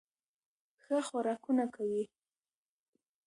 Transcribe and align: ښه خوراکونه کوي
ښه 0.83 0.97
خوراکونه 1.07 1.65
کوي 1.75 2.03